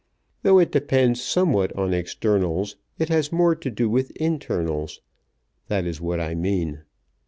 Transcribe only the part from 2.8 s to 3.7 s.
it has more to